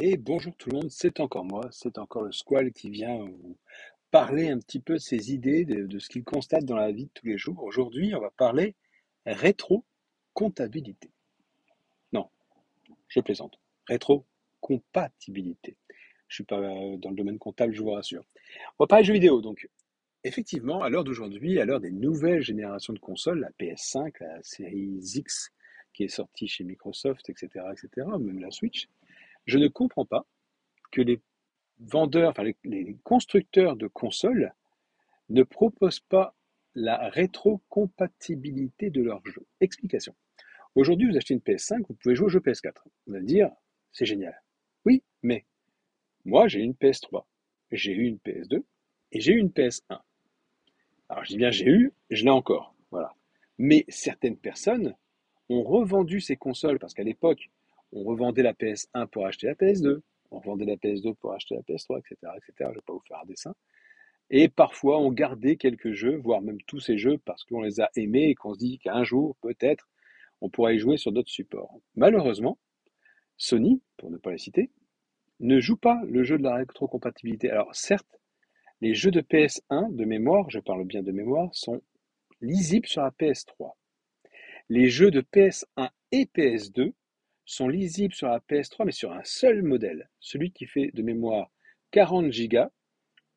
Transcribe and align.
Et 0.00 0.16
bonjour 0.16 0.54
tout 0.54 0.70
le 0.70 0.76
monde, 0.76 0.90
c'est 0.92 1.18
encore 1.18 1.44
moi, 1.44 1.68
c'est 1.72 1.98
encore 1.98 2.22
le 2.22 2.30
Squall 2.30 2.70
qui 2.70 2.88
vient 2.88 3.16
vous 3.18 3.56
parler 4.12 4.48
un 4.48 4.60
petit 4.60 4.78
peu 4.78 4.92
de 4.92 5.00
ses 5.00 5.32
idées, 5.32 5.64
de, 5.64 5.98
ce 5.98 6.08
qu'il 6.08 6.22
constate 6.22 6.64
dans 6.64 6.76
la 6.76 6.92
vie 6.92 7.06
de 7.06 7.10
tous 7.14 7.26
les 7.26 7.36
jours. 7.36 7.60
Aujourd'hui, 7.64 8.14
on 8.14 8.20
va 8.20 8.30
parler 8.30 8.76
rétro-comptabilité. 9.26 11.10
Non, 12.12 12.30
je 13.08 13.18
plaisante. 13.18 13.58
Rétro-compatibilité. 13.88 15.76
Je 16.28 16.34
suis 16.36 16.44
pas 16.44 16.60
dans 16.60 17.10
le 17.10 17.16
domaine 17.16 17.40
comptable, 17.40 17.74
je 17.74 17.82
vous 17.82 17.90
rassure. 17.90 18.24
On 18.78 18.84
va 18.84 18.86
parler 18.86 19.04
jeux 19.04 19.14
vidéo. 19.14 19.40
Donc, 19.40 19.68
effectivement, 20.22 20.80
à 20.80 20.90
l'heure 20.90 21.02
d'aujourd'hui, 21.02 21.58
à 21.58 21.64
l'heure 21.64 21.80
des 21.80 21.90
nouvelles 21.90 22.42
générations 22.42 22.92
de 22.92 23.00
consoles, 23.00 23.40
la 23.40 23.50
PS5, 23.58 24.12
la 24.20 24.40
série 24.44 25.00
X 25.02 25.50
qui 25.92 26.04
est 26.04 26.08
sortie 26.08 26.46
chez 26.46 26.62
Microsoft, 26.62 27.28
etc., 27.28 27.64
etc., 27.72 28.06
même 28.20 28.38
la 28.38 28.52
Switch, 28.52 28.88
je 29.48 29.58
ne 29.58 29.66
comprends 29.66 30.04
pas 30.04 30.26
que 30.92 31.00
les 31.00 31.20
vendeurs, 31.80 32.30
enfin 32.30 32.44
constructeurs 33.02 33.76
de 33.76 33.86
consoles 33.86 34.52
ne 35.30 35.42
proposent 35.42 36.00
pas 36.00 36.36
la 36.74 37.08
rétrocompatibilité 37.08 38.90
de 38.90 39.02
leurs 39.02 39.26
jeux. 39.26 39.46
Explication. 39.60 40.14
Aujourd'hui, 40.74 41.10
vous 41.10 41.16
achetez 41.16 41.34
une 41.34 41.40
PS5, 41.40 41.86
vous 41.88 41.94
pouvez 41.94 42.14
jouer 42.14 42.26
au 42.26 42.28
jeu 42.28 42.40
PS4. 42.40 42.74
Vous 43.06 43.14
allez 43.14 43.24
dire, 43.24 43.50
c'est 43.90 44.04
génial. 44.04 44.38
Oui, 44.84 45.02
mais 45.22 45.46
moi, 46.26 46.46
j'ai 46.46 46.60
une 46.60 46.74
PS3, 46.74 47.24
j'ai 47.72 47.92
eu 47.92 48.04
une 48.04 48.18
PS2 48.18 48.62
et 49.12 49.20
j'ai 49.20 49.32
eu 49.32 49.38
une 49.38 49.48
PS1. 49.48 49.98
Alors, 51.08 51.24
je 51.24 51.30
dis 51.30 51.38
bien 51.38 51.50
j'ai 51.50 51.66
eu, 51.66 51.92
je 52.10 52.22
l'ai 52.22 52.30
encore. 52.30 52.74
Voilà. 52.90 53.14
Mais 53.56 53.86
certaines 53.88 54.36
personnes 54.36 54.94
ont 55.48 55.62
revendu 55.62 56.20
ces 56.20 56.36
consoles 56.36 56.78
parce 56.78 56.92
qu'à 56.92 57.02
l'époque, 57.02 57.50
on 57.92 58.04
revendait 58.04 58.42
la 58.42 58.52
PS1 58.52 59.06
pour 59.08 59.26
acheter 59.26 59.46
la 59.46 59.54
PS2, 59.54 60.00
on 60.30 60.38
revendait 60.38 60.66
la 60.66 60.76
PS2 60.76 61.14
pour 61.14 61.32
acheter 61.32 61.54
la 61.54 61.62
PS3, 61.62 61.98
etc., 61.98 62.16
etc. 62.36 62.52
Je 62.58 62.64
ne 62.64 62.74
vais 62.74 62.80
pas 62.86 62.92
vous 62.92 63.02
faire 63.06 63.20
un 63.22 63.26
dessin. 63.26 63.54
Et 64.30 64.48
parfois, 64.48 64.98
on 64.98 65.10
gardait 65.10 65.56
quelques 65.56 65.92
jeux, 65.92 66.16
voire 66.16 66.42
même 66.42 66.60
tous 66.66 66.80
ces 66.80 66.98
jeux, 66.98 67.18
parce 67.18 67.44
qu'on 67.44 67.62
les 67.62 67.80
a 67.80 67.90
aimés 67.96 68.28
et 68.28 68.34
qu'on 68.34 68.52
se 68.52 68.58
dit 68.58 68.78
qu'un 68.78 69.02
jour, 69.02 69.36
peut-être, 69.40 69.88
on 70.40 70.50
pourra 70.50 70.72
y 70.72 70.78
jouer 70.78 70.98
sur 70.98 71.12
d'autres 71.12 71.30
supports. 71.30 71.80
Malheureusement, 71.94 72.58
Sony, 73.38 73.80
pour 73.96 74.10
ne 74.10 74.18
pas 74.18 74.32
les 74.32 74.38
citer, 74.38 74.70
ne 75.40 75.60
joue 75.60 75.76
pas 75.76 76.00
le 76.06 76.24
jeu 76.24 76.36
de 76.36 76.42
la 76.42 76.56
rétrocompatibilité. 76.56 77.50
Alors 77.50 77.74
certes, 77.74 78.20
les 78.80 78.94
jeux 78.94 79.10
de 79.10 79.20
PS1 79.20 79.94
de 79.94 80.04
mémoire, 80.04 80.50
je 80.50 80.60
parle 80.60 80.84
bien 80.84 81.02
de 81.02 81.12
mémoire, 81.12 81.48
sont 81.54 81.80
lisibles 82.40 82.86
sur 82.86 83.02
la 83.02 83.10
PS3. 83.10 83.72
Les 84.68 84.88
jeux 84.88 85.10
de 85.10 85.20
PS1 85.20 85.88
et 86.12 86.24
PS2 86.26 86.92
sont 87.48 87.68
lisibles 87.68 88.14
sur 88.14 88.28
la 88.28 88.40
PS3, 88.40 88.84
mais 88.84 88.92
sur 88.92 89.12
un 89.12 89.24
seul 89.24 89.62
modèle, 89.62 90.10
celui 90.20 90.52
qui 90.52 90.66
fait 90.66 90.90
de 90.92 91.02
mémoire 91.02 91.50
40 91.92 92.30
Go, 92.30 92.64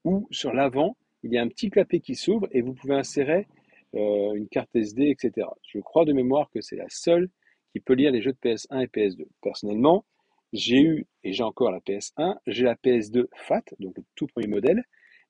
où 0.03 0.27
sur 0.31 0.53
l'avant, 0.53 0.97
il 1.23 1.31
y 1.31 1.37
a 1.37 1.41
un 1.41 1.47
petit 1.47 1.69
clapet 1.69 2.01
qui 2.01 2.15
s'ouvre 2.15 2.47
et 2.51 2.61
vous 2.61 2.73
pouvez 2.73 2.95
insérer 2.95 3.47
euh, 3.95 4.33
une 4.33 4.49
carte 4.49 4.75
SD, 4.75 5.09
etc. 5.09 5.47
Je 5.65 5.79
crois 5.79 6.03
de 6.03 6.11
mémoire 6.11 6.49
que 6.51 6.59
c'est 6.59 6.75
la 6.75 6.89
seule 6.89 7.29
qui 7.71 7.79
peut 7.79 7.93
lire 7.93 8.11
les 8.11 8.21
jeux 8.21 8.33
de 8.33 8.37
PS1 8.37 8.83
et 8.83 8.87
PS2. 8.87 9.25
Personnellement, 9.41 10.03
j'ai 10.51 10.81
eu, 10.81 11.07
et 11.23 11.31
j'ai 11.31 11.43
encore 11.43 11.71
la 11.71 11.79
PS1, 11.79 12.37
j'ai 12.47 12.65
la 12.65 12.75
PS2 12.75 13.27
FAT, 13.33 13.63
donc 13.79 13.97
le 13.97 14.03
tout 14.15 14.27
premier 14.27 14.47
modèle, 14.47 14.83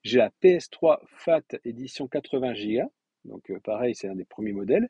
j'ai 0.03 0.17
la 0.17 0.31
PS3 0.41 0.97
FAT 1.05 1.43
édition 1.65 2.07
80 2.07 2.53
Go, 2.53 2.91
donc 3.25 3.51
euh, 3.51 3.59
pareil, 3.59 3.93
c'est 3.93 4.07
un 4.07 4.15
des 4.15 4.25
premiers 4.25 4.53
modèles, 4.53 4.89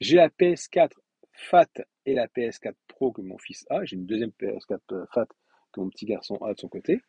j'ai 0.00 0.16
la 0.16 0.28
PS4 0.28 0.90
FAT 1.32 1.86
et 2.06 2.14
la 2.14 2.26
PS4 2.26 2.74
Pro 2.88 3.12
que 3.12 3.20
mon 3.20 3.38
fils 3.38 3.66
a. 3.70 3.84
J'ai 3.84 3.96
une 3.96 4.06
deuxième 4.06 4.30
PS4 4.30 4.78
euh, 4.92 5.06
FAT 5.12 5.26
que 5.72 5.80
mon 5.80 5.88
petit 5.88 6.06
garçon 6.06 6.36
a 6.36 6.54
de 6.54 6.58
son 6.58 6.68
côté. 6.68 7.00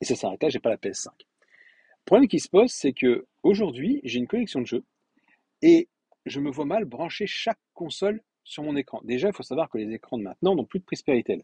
Et 0.00 0.04
ça 0.04 0.14
s'arrête 0.14 0.42
là, 0.42 0.48
j'ai 0.48 0.58
pas 0.58 0.70
la 0.70 0.76
PS5. 0.76 1.08
Le 1.18 2.04
problème 2.04 2.28
qui 2.28 2.38
se 2.38 2.48
pose, 2.48 2.70
c'est 2.70 2.92
que 2.92 3.26
aujourd'hui, 3.42 4.00
j'ai 4.04 4.18
une 4.18 4.28
collection 4.28 4.60
de 4.60 4.66
jeux 4.66 4.84
et 5.62 5.88
je 6.26 6.40
me 6.40 6.50
vois 6.50 6.64
mal 6.64 6.84
brancher 6.84 7.26
chaque 7.26 7.58
console 7.74 8.22
sur 8.44 8.62
mon 8.62 8.76
écran. 8.76 9.00
Déjà, 9.02 9.28
il 9.28 9.34
faut 9.34 9.42
savoir 9.42 9.68
que 9.68 9.78
les 9.78 9.92
écrans 9.92 10.18
de 10.18 10.22
maintenant 10.22 10.54
n'ont 10.54 10.64
plus 10.64 10.78
de 10.78 10.84
prise 10.84 11.02
Péritel. 11.02 11.42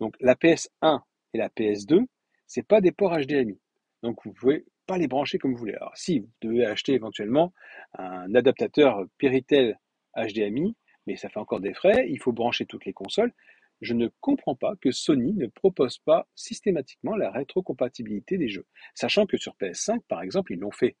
Donc 0.00 0.14
la 0.20 0.34
PS1 0.34 1.02
et 1.34 1.38
la 1.38 1.48
PS2, 1.48 2.06
c'est 2.46 2.62
pas 2.62 2.80
des 2.80 2.92
ports 2.92 3.16
HDMI. 3.16 3.58
Donc 4.02 4.24
vous 4.24 4.32
pouvez 4.32 4.64
pas 4.86 4.98
les 4.98 5.08
brancher 5.08 5.38
comme 5.38 5.52
vous 5.52 5.58
voulez. 5.58 5.74
Alors 5.74 5.96
si 5.96 6.20
vous 6.20 6.30
devez 6.40 6.64
acheter 6.64 6.94
éventuellement 6.94 7.52
un 7.94 8.32
adaptateur 8.34 9.04
Péritel 9.18 9.78
HDMI, 10.16 10.76
mais 11.08 11.16
ça 11.16 11.30
fait 11.30 11.40
encore 11.40 11.60
des 11.60 11.72
frais, 11.72 12.06
il 12.10 12.18
faut 12.18 12.32
brancher 12.32 12.66
toutes 12.66 12.84
les 12.84 12.92
consoles. 12.92 13.32
Je 13.80 13.94
ne 13.94 14.08
comprends 14.20 14.54
pas 14.54 14.74
que 14.76 14.90
Sony 14.90 15.32
ne 15.32 15.46
propose 15.46 15.98
pas 15.98 16.28
systématiquement 16.34 17.16
la 17.16 17.30
rétrocompatibilité 17.30 18.36
des 18.36 18.48
jeux. 18.48 18.66
Sachant 18.94 19.24
que 19.24 19.38
sur 19.38 19.54
PS5, 19.54 20.00
par 20.06 20.20
exemple, 20.20 20.52
ils 20.52 20.58
l'ont 20.58 20.70
fait 20.70 20.96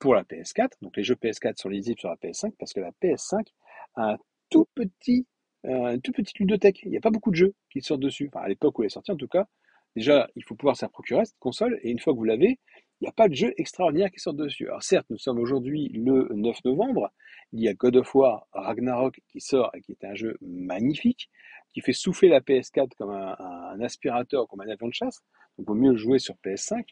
pour 0.00 0.14
la 0.16 0.24
PS4. 0.24 0.70
Donc 0.82 0.96
les 0.96 1.04
jeux 1.04 1.14
PS4 1.14 1.56
sont 1.56 1.68
lisibles 1.68 2.00
sur 2.00 2.08
la 2.08 2.16
PS5 2.16 2.52
parce 2.58 2.72
que 2.72 2.80
la 2.80 2.90
PS5 3.00 3.46
a 3.94 4.14
un 4.14 4.18
tout 4.50 4.66
petit, 4.74 5.26
euh, 5.66 5.96
une 5.96 6.24
ludothèque. 6.40 6.80
Il 6.82 6.90
n'y 6.90 6.96
a 6.96 7.00
pas 7.00 7.10
beaucoup 7.10 7.30
de 7.30 7.36
jeux 7.36 7.54
qui 7.70 7.80
sortent 7.80 8.00
dessus. 8.00 8.30
À 8.34 8.48
l'époque 8.48 8.76
où 8.78 8.82
elle 8.82 8.86
est 8.86 8.90
sortie, 8.90 9.12
en 9.12 9.16
tout 9.16 9.28
cas. 9.28 9.46
Déjà, 9.94 10.28
il 10.34 10.42
faut 10.42 10.56
pouvoir 10.56 10.76
s'en 10.76 10.88
procurer 10.88 11.24
cette 11.24 11.38
console. 11.38 11.78
Et 11.82 11.90
une 11.90 12.00
fois 12.00 12.12
que 12.12 12.18
vous 12.18 12.24
l'avez, 12.24 12.58
n'y 13.04 13.10
a 13.10 13.12
pas 13.12 13.28
de 13.28 13.34
jeu 13.34 13.54
extraordinaire 13.56 14.10
qui 14.10 14.20
sort 14.20 14.34
dessus. 14.34 14.66
Alors 14.66 14.82
certes, 14.82 15.06
nous 15.10 15.18
sommes 15.18 15.38
aujourd'hui 15.38 15.88
le 15.88 16.28
9 16.34 16.64
novembre, 16.64 17.12
il 17.52 17.60
y 17.60 17.68
a 17.68 17.74
God 17.74 17.96
of 17.96 18.14
War 18.14 18.46
Ragnarok 18.52 19.20
qui 19.28 19.40
sort 19.40 19.70
et 19.74 19.80
qui 19.80 19.92
est 19.92 20.04
un 20.04 20.14
jeu 20.14 20.36
magnifique, 20.40 21.30
qui 21.72 21.80
fait 21.80 21.92
souffler 21.92 22.28
la 22.28 22.40
PS4 22.40 22.90
comme 22.96 23.10
un, 23.10 23.80
aspirateur, 23.80 24.48
comme 24.48 24.60
un 24.60 24.68
avion 24.68 24.88
de 24.88 24.94
chasse, 24.94 25.22
donc 25.58 25.66
il 25.66 25.68
vaut 25.68 25.74
mieux 25.74 25.96
jouer 25.96 26.18
sur 26.18 26.34
PS5, 26.44 26.84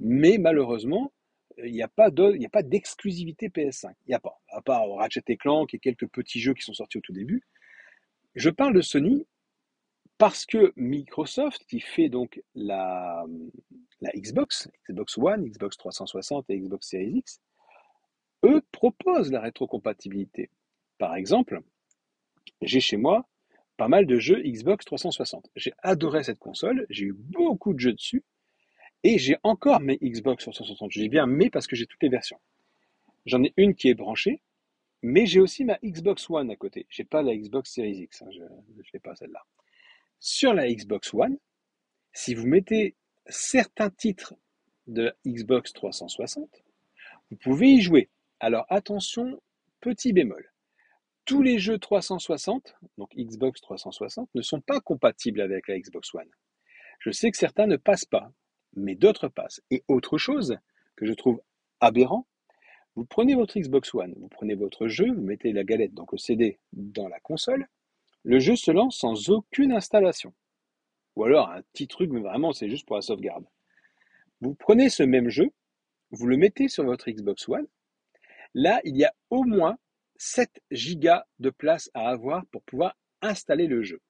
mais 0.00 0.38
malheureusement, 0.38 1.12
il 1.58 1.72
n'y 1.72 1.82
a 1.82 1.88
pas 1.88 2.10
d'exclusivité 2.62 3.48
PS5, 3.48 3.92
il 4.06 4.10
n'y 4.10 4.14
a 4.14 4.20
pas, 4.20 4.40
à 4.48 4.62
part 4.62 4.88
Ratchet 4.96 5.36
Clank 5.36 5.74
et 5.74 5.78
quelques 5.78 6.08
petits 6.08 6.40
jeux 6.40 6.54
qui 6.54 6.62
sont 6.62 6.74
sortis 6.74 6.98
au 6.98 7.02
tout 7.02 7.12
début. 7.12 7.42
Je 8.34 8.48
parle 8.48 8.74
de 8.74 8.80
Sony 8.80 9.26
parce 10.22 10.46
que 10.46 10.72
Microsoft, 10.76 11.64
qui 11.64 11.80
fait 11.80 12.08
donc 12.08 12.40
la, 12.54 13.24
Xbox, 14.14 14.70
Xbox 14.88 15.18
One, 15.18 15.44
Xbox 15.50 15.76
360 15.76 16.48
et 16.48 16.60
Xbox 16.60 16.90
Series 16.90 17.16
X, 17.16 17.40
eux 18.44 18.62
proposent 18.70 19.32
la 19.32 19.40
rétrocompatibilité. 19.40 20.48
Par 20.98 21.16
exemple, 21.16 21.62
j'ai 22.60 22.78
chez 22.78 22.96
moi 22.96 23.28
pas 23.76 23.88
mal 23.88 24.06
de 24.06 24.20
jeux 24.20 24.40
Xbox 24.44 24.84
360. 24.84 25.50
J'ai 25.56 25.72
adoré 25.82 26.22
cette 26.22 26.38
console, 26.38 26.86
j'ai 26.88 27.06
eu 27.06 27.14
beaucoup 27.14 27.74
de 27.74 27.80
jeux 27.80 27.94
dessus, 27.94 28.22
et 29.02 29.18
j'ai 29.18 29.38
encore 29.42 29.80
mes 29.80 29.96
Xbox 29.96 30.44
360. 30.44 30.92
Je 30.92 31.00
dis 31.00 31.08
bien 31.08 31.26
mais 31.26 31.50
parce 31.50 31.66
que 31.66 31.74
j'ai 31.74 31.86
toutes 31.86 32.04
les 32.04 32.08
versions. 32.08 32.38
J'en 33.26 33.42
ai 33.42 33.52
une 33.56 33.74
qui 33.74 33.88
est 33.88 33.94
branchée, 33.94 34.40
mais 35.02 35.26
j'ai 35.26 35.40
aussi 35.40 35.64
ma 35.64 35.80
Xbox 35.84 36.30
One 36.30 36.48
à 36.52 36.54
côté. 36.54 36.86
J'ai 36.90 37.02
pas 37.02 37.22
la 37.22 37.36
Xbox 37.36 37.72
Series 37.72 38.02
X, 38.02 38.22
hein, 38.22 38.28
je 38.30 38.42
ne 38.42 38.82
fais 38.84 39.00
pas 39.00 39.16
celle-là. 39.16 39.44
Sur 40.24 40.54
la 40.54 40.72
Xbox 40.72 41.12
One, 41.14 41.36
si 42.12 42.36
vous 42.36 42.46
mettez 42.46 42.94
certains 43.26 43.90
titres 43.90 44.34
de 44.86 45.12
Xbox 45.26 45.72
360, 45.72 46.62
vous 47.28 47.36
pouvez 47.38 47.70
y 47.70 47.80
jouer. 47.80 48.08
Alors 48.38 48.64
attention, 48.68 49.42
petit 49.80 50.12
bémol. 50.12 50.48
Tous 51.24 51.42
les 51.42 51.58
jeux 51.58 51.76
360, 51.76 52.76
donc 52.98 53.10
Xbox 53.16 53.60
360, 53.62 54.30
ne 54.32 54.42
sont 54.42 54.60
pas 54.60 54.80
compatibles 54.80 55.40
avec 55.40 55.66
la 55.66 55.76
Xbox 55.76 56.14
One. 56.14 56.30
Je 57.00 57.10
sais 57.10 57.32
que 57.32 57.36
certains 57.36 57.66
ne 57.66 57.76
passent 57.76 58.04
pas, 58.04 58.30
mais 58.76 58.94
d'autres 58.94 59.26
passent. 59.26 59.60
Et 59.72 59.82
autre 59.88 60.18
chose 60.18 60.56
que 60.94 61.04
je 61.04 61.14
trouve 61.14 61.42
aberrant, 61.80 62.28
vous 62.94 63.04
prenez 63.04 63.34
votre 63.34 63.58
Xbox 63.58 63.92
One, 63.92 64.14
vous 64.16 64.28
prenez 64.28 64.54
votre 64.54 64.86
jeu, 64.86 65.12
vous 65.12 65.22
mettez 65.22 65.52
la 65.52 65.64
galette, 65.64 65.94
donc 65.94 66.12
le 66.12 66.18
CD, 66.18 66.60
dans 66.72 67.08
la 67.08 67.18
console, 67.18 67.66
le 68.24 68.38
jeu 68.38 68.56
se 68.56 68.70
lance 68.70 68.98
sans 68.98 69.30
aucune 69.30 69.72
installation. 69.72 70.32
Ou 71.16 71.24
alors 71.24 71.50
un 71.50 71.62
petit 71.72 71.88
truc, 71.88 72.10
mais 72.10 72.20
vraiment 72.20 72.52
c'est 72.52 72.68
juste 72.68 72.86
pour 72.86 72.96
la 72.96 73.02
sauvegarde. 73.02 73.44
Vous 74.40 74.54
prenez 74.54 74.88
ce 74.88 75.02
même 75.02 75.28
jeu, 75.28 75.50
vous 76.10 76.26
le 76.26 76.36
mettez 76.36 76.68
sur 76.68 76.84
votre 76.84 77.10
Xbox 77.10 77.48
One. 77.48 77.66
Là, 78.54 78.80
il 78.84 78.96
y 78.96 79.04
a 79.04 79.14
au 79.30 79.44
moins 79.44 79.78
7 80.16 80.62
gigas 80.70 81.24
de 81.38 81.50
place 81.50 81.90
à 81.94 82.08
avoir 82.08 82.46
pour 82.46 82.62
pouvoir 82.62 82.96
installer 83.20 83.66
le 83.66 83.82
jeu. 83.82 84.00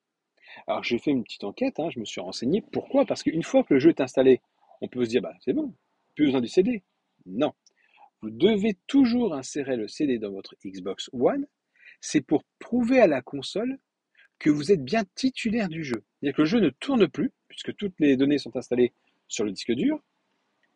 Alors 0.67 0.82
j'ai 0.82 0.99
fait 0.99 1.11
une 1.11 1.25
petite 1.25 1.44
enquête, 1.44 1.79
hein, 1.81 1.91
je 1.91 2.00
me 2.00 2.05
suis 2.05 2.20
renseigné. 2.20 2.62
Pourquoi? 2.73 3.06
Parce 3.06 3.23
qu'une 3.23 3.43
fois 3.43 3.65
que 3.65 3.75
le 3.75 3.81
jeu 3.81 3.91
est 3.91 4.00
installé, 4.00 4.41
on 4.81 4.88
peut 4.88 5.05
se 5.05 5.11
dire, 5.11 5.23
bah, 5.23 5.35
c'est 5.41 5.53
bon, 5.53 5.75
plus 6.15 6.26
besoin 6.26 6.41
du 6.41 6.49
CD. 6.49 6.82
Non. 7.26 7.53
Vous 8.20 8.31
devez 8.31 8.76
toujours 8.87 9.35
insérer 9.35 9.76
le 9.76 9.88
CD 9.88 10.19
dans 10.19 10.31
votre 10.31 10.55
Xbox 10.65 11.08
One. 11.12 11.47
C'est 12.00 12.20
pour 12.20 12.44
prouver 12.58 13.00
à 13.00 13.06
la 13.06 13.23
console 13.23 13.79
que 14.43 14.50
vous 14.50 14.73
êtes 14.73 14.83
bien 14.83 15.05
titulaire 15.15 15.69
du 15.69 15.85
jeu. 15.85 16.03
C'est-à-dire 16.19 16.37
que 16.37 16.43
le 16.43 16.47
jeu 16.47 16.59
ne 16.59 16.71
tourne 16.71 17.06
plus, 17.06 17.31
puisque 17.47 17.77
toutes 17.77 17.94
les 18.00 18.17
données 18.17 18.39
sont 18.39 18.56
installées 18.56 18.93
sur 19.29 19.44
le 19.44 19.53
disque 19.53 19.73
dur, 19.73 20.03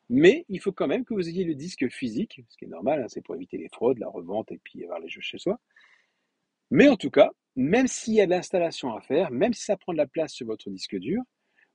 mais 0.08 0.44
il 0.48 0.60
faut 0.60 0.70
quand 0.70 0.86
même 0.86 1.04
que 1.04 1.14
vous 1.14 1.28
ayez 1.28 1.42
le 1.42 1.56
disque 1.56 1.88
physique, 1.88 2.40
ce 2.48 2.56
qui 2.56 2.66
est 2.66 2.68
normal, 2.68 3.02
hein, 3.02 3.06
c'est 3.08 3.22
pour 3.22 3.34
éviter 3.34 3.58
les 3.58 3.68
fraudes, 3.68 3.98
la 3.98 4.08
revente 4.08 4.52
et 4.52 4.58
puis 4.62 4.84
avoir 4.84 5.00
les 5.00 5.08
jeux 5.08 5.20
chez 5.20 5.38
soi. 5.38 5.58
Mais 6.70 6.86
en 6.88 6.96
tout 6.96 7.10
cas, 7.10 7.32
même 7.56 7.88
s'il 7.88 8.14
y 8.14 8.20
a 8.20 8.26
de 8.26 8.30
l'installation 8.30 8.94
à 8.94 9.00
faire, 9.00 9.32
même 9.32 9.52
si 9.52 9.64
ça 9.64 9.76
prend 9.76 9.92
de 9.92 9.98
la 9.98 10.06
place 10.06 10.32
sur 10.32 10.46
votre 10.46 10.70
disque 10.70 10.96
dur, 10.96 11.22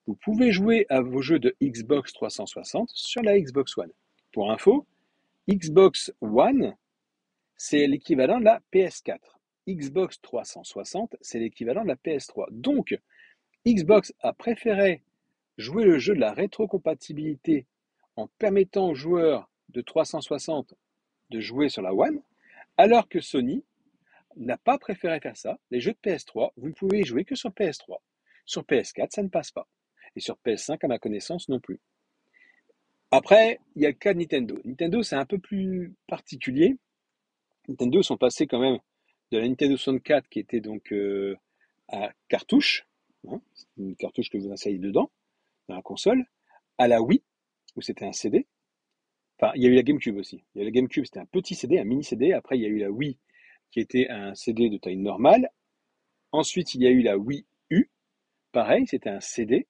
vous 0.08 0.16
pouvez 0.16 0.54
jouer 0.54 0.86
à 0.88 1.02
vos 1.02 1.22
jeux 1.22 1.40
de 1.40 1.56
Xbox 1.62 2.14
360 2.14 2.90
sur 2.94 3.22
la 3.22 3.38
Xbox 3.38 3.78
One. 3.78 3.92
Pour 4.32 4.50
info, 4.50 4.88
Xbox 5.50 6.14
One, 6.22 6.74
c'est 7.58 7.86
l'équivalent 7.86 8.40
de 8.40 8.46
la 8.46 8.62
PS4. 8.74 9.41
Xbox 9.76 10.22
360, 10.22 11.16
c'est 11.22 11.40
l'équivalent 11.40 11.84
de 11.84 11.88
la 11.88 11.96
PS3. 11.96 12.48
Donc, 12.52 12.98
Xbox 13.66 14.14
a 14.20 14.34
préféré 14.34 15.04
jouer 15.58 15.84
le 15.84 16.00
jeu 16.00 16.16
de 16.16 16.20
la 16.20 16.34
rétrocompatibilité 16.34 17.68
en 18.16 18.28
permettant 18.40 18.90
aux 18.90 18.96
joueurs 18.96 19.50
de 19.70 19.82
360 19.82 20.74
de 21.30 21.40
jouer 21.40 21.70
sur 21.70 21.82
la 21.82 21.94
One, 21.94 22.22
alors 22.78 23.08
que 23.08 23.22
Sony 23.22 23.64
n'a 24.36 24.58
pas 24.58 24.78
préféré 24.78 25.20
faire 25.20 25.38
ça. 25.38 25.60
Les 25.70 25.80
jeux 25.80 25.94
de 25.94 26.10
PS3, 26.10 26.52
vous 26.58 26.70
ne 26.70 26.74
pouvez 26.74 27.00
y 27.00 27.06
jouer 27.06 27.26
que 27.26 27.36
sur 27.36 27.52
PS3. 27.52 27.98
Sur 28.46 28.64
PS4, 28.64 29.08
ça 29.12 29.24
ne 29.24 29.30
passe 29.30 29.52
pas. 29.52 29.68
Et 30.16 30.20
sur 30.20 30.38
PS5, 30.46 30.80
à 30.84 30.88
ma 30.88 31.00
connaissance, 31.00 31.48
non 31.48 31.60
plus. 31.60 31.80
Après, 33.12 33.60
il 33.76 33.82
y 33.82 33.86
a 33.86 33.90
le 33.90 33.96
cas 33.96 34.14
de 34.14 34.20
Nintendo. 34.20 34.60
Nintendo, 34.64 35.04
c'est 35.04 35.16
un 35.16 35.26
peu 35.26 35.38
plus 35.38 35.94
particulier. 36.08 36.78
Nintendo 37.68 38.02
sont 38.02 38.18
passés 38.18 38.48
quand 38.48 38.60
même 38.60 38.80
de 39.32 39.38
la 39.38 39.48
Nintendo 39.48 39.78
64 39.78 40.28
qui 40.30 40.40
était 40.40 40.60
donc 40.60 40.92
euh, 40.92 41.38
à 41.88 42.12
cartouche, 42.28 42.86
hein, 43.28 43.42
une 43.78 43.96
cartouche 43.96 44.30
que 44.30 44.38
vous 44.38 44.52
insériez 44.52 44.80
dedans, 44.80 45.10
dans 45.68 45.76
la 45.76 45.82
console, 45.82 46.26
à 46.78 46.88
la 46.88 47.02
Wii, 47.02 47.22
où 47.76 47.82
c'était 47.82 48.06
un 48.06 48.14
CD. 48.14 48.46
Enfin, 49.40 49.54
il 49.56 49.64
y 49.64 49.66
a 49.66 49.70
eu 49.70 49.76
la 49.76 49.84
GameCube 49.84 50.18
aussi. 50.18 50.44
Il 50.54 50.60
y 50.60 50.62
a 50.62 50.66
la 50.66 50.72
GameCube, 50.72 51.06
c'était 51.06 51.20
un 51.20 51.26
petit 51.26 51.56
CD, 51.56 51.80
un 51.80 51.84
mini 51.84 52.04
CD. 52.04 52.34
Après, 52.34 52.58
il 52.58 52.62
y 52.62 52.66
a 52.66 52.70
eu 52.70 52.78
la 52.78 52.92
Wii, 52.92 53.18
qui 53.72 53.80
était 53.80 54.08
un 54.10 54.36
CD 54.36 54.70
de 54.70 54.78
taille 54.78 54.98
normale. 54.98 55.50
Ensuite, 56.32 56.76
il 56.76 56.82
y 56.82 56.88
a 56.88 56.92
eu 56.92 57.02
la 57.02 57.18
Wii 57.18 57.46
U. 57.70 57.90
Pareil, 58.52 58.86
c'était 58.88 59.10
un 59.10 59.22
CD. 59.22 59.68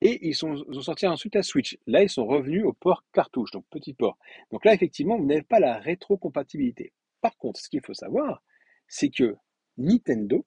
Et 0.00 0.28
ils, 0.28 0.34
sont, 0.34 0.54
ils 0.70 0.78
ont 0.78 0.82
sorti 0.82 1.06
ensuite 1.06 1.34
la 1.34 1.42
Switch. 1.42 1.78
Là, 1.86 2.02
ils 2.02 2.10
sont 2.10 2.26
revenus 2.26 2.64
au 2.64 2.72
port 2.72 3.04
cartouche, 3.12 3.52
donc 3.52 3.64
petit 3.70 3.94
port. 3.94 4.18
Donc 4.50 4.64
là, 4.64 4.74
effectivement, 4.74 5.16
vous 5.16 5.24
n'avez 5.24 5.42
pas 5.42 5.60
la 5.60 5.78
rétrocompatibilité. 5.78 6.92
Par 7.22 7.38
contre, 7.38 7.60
ce 7.60 7.70
qu'il 7.70 7.80
faut 7.80 7.94
savoir, 7.94 8.42
c'est 8.88 9.10
que 9.10 9.36
Nintendo, 9.76 10.44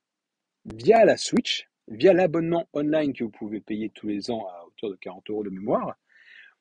via 0.66 1.06
la 1.06 1.18
Switch, 1.18 1.70
via 1.88 2.14
l'abonnement 2.14 2.68
online 2.74 3.14
que 3.14 3.24
vous 3.24 3.32
pouvez 3.32 3.62
payer 3.62 3.90
tous 3.90 4.08
les 4.08 4.30
ans 4.32 4.48
à 4.48 4.66
hauteur 4.66 4.90
de 4.90 4.96
40 4.96 5.30
euros 5.30 5.44
de 5.44 5.50
mémoire, 5.50 5.98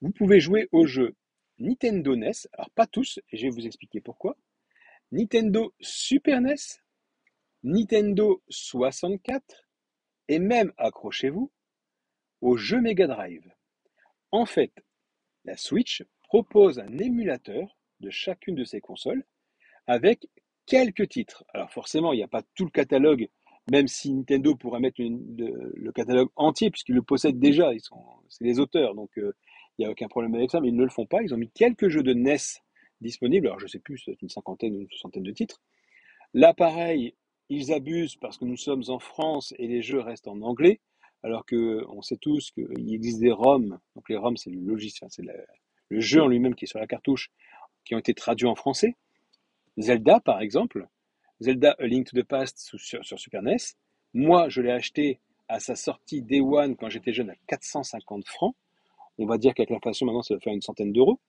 vous 0.00 0.10
pouvez 0.10 0.40
jouer 0.40 0.68
aux 0.72 0.86
jeux 0.86 1.14
Nintendo 1.58 2.16
NES, 2.16 2.32
alors 2.52 2.70
pas 2.70 2.86
tous, 2.86 3.18
et 3.30 3.36
je 3.36 3.44
vais 3.44 3.50
vous 3.50 3.66
expliquer 3.66 4.00
pourquoi, 4.00 4.36
Nintendo 5.12 5.74
Super 5.80 6.40
NES, 6.40 6.56
Nintendo 7.62 8.42
64, 8.48 9.66
et 10.28 10.38
même, 10.38 10.72
accrochez-vous, 10.76 11.50
aux 12.40 12.56
jeux 12.56 12.80
Mega 12.80 13.06
Drive. 13.06 13.52
En 14.30 14.44
fait, 14.44 14.72
la 15.44 15.56
Switch 15.56 16.04
propose 16.24 16.78
un 16.78 16.98
émulateur 16.98 17.78
de 18.00 18.10
chacune 18.10 18.56
de 18.56 18.64
ces 18.64 18.80
consoles 18.80 19.24
avec 19.86 20.28
quelques 20.66 21.08
titres. 21.08 21.44
Alors 21.54 21.70
forcément, 21.70 22.12
il 22.12 22.16
n'y 22.16 22.22
a 22.22 22.28
pas 22.28 22.42
tout 22.54 22.64
le 22.64 22.70
catalogue, 22.70 23.28
même 23.70 23.88
si 23.88 24.12
Nintendo 24.12 24.54
pourrait 24.54 24.80
mettre 24.80 25.00
le, 25.00 25.92
catalogue 25.92 26.28
entier, 26.36 26.70
puisqu'ils 26.70 26.94
le 26.94 27.02
possèdent 27.02 27.38
déjà, 27.38 27.70
c'est 28.28 28.44
les 28.44 28.60
auteurs, 28.60 28.94
donc 28.94 29.16
euh, 29.18 29.32
il 29.78 29.82
n'y 29.82 29.86
a 29.86 29.90
aucun 29.90 30.08
problème 30.08 30.34
avec 30.34 30.50
ça, 30.50 30.60
mais 30.60 30.68
ils 30.68 30.76
ne 30.76 30.84
le 30.84 30.90
font 30.90 31.06
pas. 31.06 31.22
Ils 31.22 31.34
ont 31.34 31.36
mis 31.38 31.50
quelques 31.50 31.88
jeux 31.88 32.02
de 32.02 32.12
NES 32.12 32.36
disponibles, 33.00 33.46
alors 33.46 33.58
je 33.58 33.64
ne 33.64 33.70
sais 33.70 33.78
plus, 33.78 33.98
c'est 33.98 34.20
une 34.22 34.28
cinquantaine 34.28 34.76
ou 34.76 34.80
une 34.80 34.88
soixantaine 34.88 35.22
de 35.22 35.32
titres. 35.32 35.60
Là, 36.34 36.54
pareil, 36.54 37.14
ils 37.48 37.72
abusent 37.72 38.16
parce 38.16 38.38
que 38.38 38.44
nous 38.44 38.56
sommes 38.56 38.82
en 38.88 38.98
France 38.98 39.54
et 39.58 39.66
les 39.66 39.82
jeux 39.82 40.00
restent 40.00 40.28
en 40.28 40.40
anglais, 40.42 40.80
alors 41.22 41.44
que 41.44 41.84
on 41.88 42.02
sait 42.02 42.16
tous 42.16 42.50
qu'il 42.52 42.94
existe 42.94 43.20
des 43.20 43.32
ROM, 43.32 43.78
donc 43.94 44.08
les 44.08 44.16
ROM 44.16 44.36
c'est 44.36 44.50
le 44.50 44.60
logiciel, 44.60 45.08
c'est 45.10 45.24
le 45.88 46.00
jeu 46.00 46.22
en 46.22 46.28
lui-même 46.28 46.54
qui 46.54 46.64
est 46.64 46.68
sur 46.68 46.78
la 46.78 46.86
cartouche, 46.86 47.30
qui 47.84 47.94
ont 47.94 47.98
été 47.98 48.14
traduits 48.14 48.48
en 48.48 48.54
français. 48.54 48.96
Zelda, 49.78 50.20
par 50.20 50.40
exemple, 50.40 50.88
Zelda 51.40 51.76
A 51.78 51.86
Link 51.86 52.06
to 52.06 52.20
the 52.20 52.24
Past 52.24 52.58
sur, 52.58 53.18
Super 53.18 53.42
NES, 53.42 53.56
moi, 54.14 54.48
je 54.48 54.62
l'ai 54.62 54.70
acheté 54.70 55.20
à 55.48 55.60
sa 55.60 55.76
sortie 55.76 56.22
Day 56.22 56.40
One 56.40 56.76
quand 56.76 56.88
j'étais 56.88 57.12
jeune 57.12 57.30
à 57.30 57.34
450 57.46 58.26
francs. 58.26 58.56
On 59.18 59.26
va 59.26 59.38
dire 59.38 59.54
qu'avec 59.54 59.70
l'inflation, 59.70 60.06
maintenant, 60.06 60.22
ça 60.22 60.34
va 60.34 60.40
faire 60.40 60.52
une 60.52 60.62
centaine 60.62 60.92
d'euros. 60.92 61.20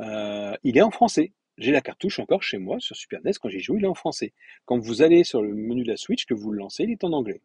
Euh, 0.00 0.56
il 0.64 0.76
est 0.76 0.82
en 0.82 0.90
français. 0.90 1.32
J'ai 1.56 1.70
la 1.70 1.80
cartouche 1.80 2.18
encore 2.18 2.42
chez 2.42 2.58
moi 2.58 2.80
sur 2.80 2.96
Super 2.96 3.20
NES. 3.24 3.32
Quand 3.40 3.48
j'y 3.48 3.60
joue, 3.60 3.76
il 3.76 3.84
est 3.84 3.88
en 3.88 3.94
français. 3.94 4.32
Quand 4.64 4.78
vous 4.78 5.02
allez 5.02 5.22
sur 5.22 5.40
le 5.40 5.54
menu 5.54 5.84
de 5.84 5.88
la 5.88 5.96
Switch, 5.96 6.26
que 6.26 6.34
vous 6.34 6.50
le 6.50 6.58
lancez, 6.58 6.82
il 6.82 6.90
est 6.90 7.04
en 7.04 7.12
anglais. 7.12 7.40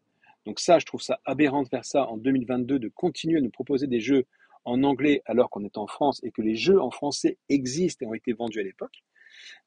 Donc 0.46 0.58
ça, 0.58 0.78
je 0.78 0.86
trouve 0.86 1.02
ça 1.02 1.20
aberrant 1.24 1.62
de 1.62 1.68
faire 1.68 1.84
ça 1.84 2.08
en 2.08 2.16
2022, 2.16 2.78
de 2.78 2.88
continuer 2.88 3.38
à 3.38 3.40
nous 3.40 3.50
proposer 3.50 3.86
des 3.86 4.00
jeux 4.00 4.26
en 4.64 4.82
anglais 4.82 5.22
alors 5.26 5.50
qu'on 5.50 5.64
est 5.64 5.78
en 5.78 5.86
France 5.86 6.20
et 6.24 6.32
que 6.32 6.42
les 6.42 6.56
jeux 6.56 6.80
en 6.80 6.90
français 6.90 7.38
existent 7.48 8.04
et 8.04 8.08
ont 8.08 8.14
été 8.14 8.32
vendus 8.32 8.60
à 8.60 8.64
l'époque. 8.64 9.02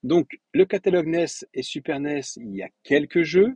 Donc, 0.03 0.39
le 0.53 0.65
catalogue 0.65 1.07
NES 1.07 1.25
et 1.53 1.63
Super 1.63 1.99
NES, 1.99 2.21
il 2.37 2.55
y 2.55 2.63
a 2.63 2.69
quelques 2.83 3.23
jeux. 3.23 3.55